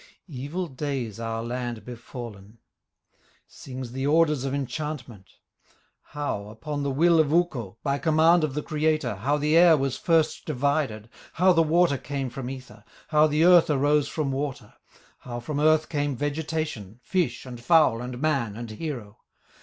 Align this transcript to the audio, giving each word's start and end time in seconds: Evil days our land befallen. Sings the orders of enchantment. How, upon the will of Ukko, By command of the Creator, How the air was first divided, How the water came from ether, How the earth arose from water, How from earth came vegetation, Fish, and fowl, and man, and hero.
Evil 0.27 0.65
days 0.65 1.19
our 1.19 1.43
land 1.43 1.85
befallen. 1.85 2.57
Sings 3.45 3.91
the 3.91 4.07
orders 4.07 4.43
of 4.45 4.51
enchantment. 4.51 5.27
How, 6.01 6.49
upon 6.49 6.81
the 6.81 6.89
will 6.89 7.19
of 7.19 7.31
Ukko, 7.31 7.77
By 7.83 7.99
command 7.99 8.43
of 8.43 8.55
the 8.55 8.63
Creator, 8.63 9.17
How 9.17 9.37
the 9.37 9.55
air 9.55 9.77
was 9.77 9.97
first 9.97 10.45
divided, 10.47 11.07
How 11.33 11.53
the 11.53 11.61
water 11.61 11.99
came 11.99 12.31
from 12.31 12.49
ether, 12.49 12.83
How 13.09 13.27
the 13.27 13.43
earth 13.45 13.69
arose 13.69 14.07
from 14.07 14.31
water, 14.31 14.73
How 15.19 15.39
from 15.39 15.59
earth 15.59 15.87
came 15.87 16.15
vegetation, 16.15 16.99
Fish, 17.03 17.45
and 17.45 17.61
fowl, 17.61 18.01
and 18.01 18.19
man, 18.19 18.55
and 18.55 18.71
hero. 18.71 19.19